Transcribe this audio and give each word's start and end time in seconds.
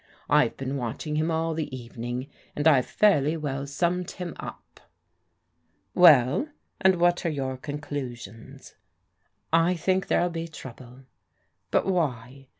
I've 0.31 0.57
been 0.57 0.77
watching 0.77 1.17
him 1.17 1.29
all 1.29 1.53
the 1.53 1.69
evexi 1.69 2.03
ing, 2.05 2.27
and 2.55 2.67
I've 2.67 2.87
fairly 2.87 3.37
well 3.37 3.67
stimmed 3.67 4.09
him 4.09 4.33
up."" 4.39 4.79
Well, 6.09 6.47
and 6.79 6.95
what 6.99 7.23
are 7.23 7.29
your 7.29 7.55
conclusions? 7.55 8.73
""I 9.53 9.75
think 9.75 10.07
there'll 10.07 10.31
be 10.31 10.47
trouble."" 10.47 11.03
But 11.69 11.85
why 11.85 12.47